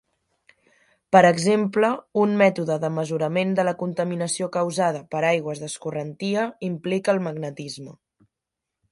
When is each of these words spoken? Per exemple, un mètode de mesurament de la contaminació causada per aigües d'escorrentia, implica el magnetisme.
Per 1.15 1.19
exemple, 1.27 1.89
un 2.21 2.31
mètode 2.41 2.77
de 2.85 2.89
mesurament 2.95 3.51
de 3.59 3.65
la 3.69 3.73
contaminació 3.81 4.47
causada 4.55 5.03
per 5.11 5.21
aigües 5.33 5.61
d'escorrentia, 5.65 6.47
implica 6.69 7.15
el 7.17 7.21
magnetisme. 7.27 7.95